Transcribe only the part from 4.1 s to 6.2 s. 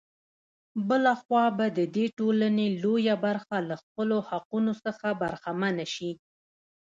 حـقـونـو څـخـه بـرخـمـنـه شـي.